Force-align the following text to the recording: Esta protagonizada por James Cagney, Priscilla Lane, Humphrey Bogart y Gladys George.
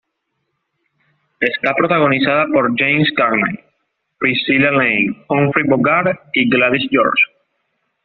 Esta 1.39 1.75
protagonizada 1.75 2.47
por 2.47 2.75
James 2.75 3.07
Cagney, 3.15 3.59
Priscilla 4.17 4.71
Lane, 4.71 5.23
Humphrey 5.29 5.63
Bogart 5.67 6.19
y 6.33 6.49
Gladys 6.49 6.87
George. 6.89 7.21